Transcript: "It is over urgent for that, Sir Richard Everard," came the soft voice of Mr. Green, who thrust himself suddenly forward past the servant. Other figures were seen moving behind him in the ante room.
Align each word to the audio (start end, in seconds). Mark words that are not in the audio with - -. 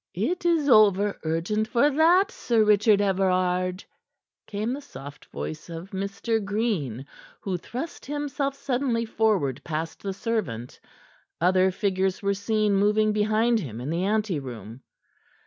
"It 0.15 0.45
is 0.45 0.67
over 0.67 1.19
urgent 1.23 1.67
for 1.67 1.91
that, 1.91 2.31
Sir 2.31 2.63
Richard 2.63 3.01
Everard," 3.01 3.83
came 4.47 4.73
the 4.73 4.81
soft 4.81 5.25
voice 5.25 5.69
of 5.69 5.91
Mr. 5.91 6.43
Green, 6.43 7.05
who 7.41 7.55
thrust 7.55 8.07
himself 8.07 8.55
suddenly 8.55 9.05
forward 9.05 9.63
past 9.63 10.01
the 10.01 10.13
servant. 10.13 10.79
Other 11.39 11.69
figures 11.69 12.23
were 12.23 12.33
seen 12.33 12.73
moving 12.73 13.13
behind 13.13 13.59
him 13.59 13.79
in 13.79 13.91
the 13.91 14.05
ante 14.05 14.39
room. 14.39 14.81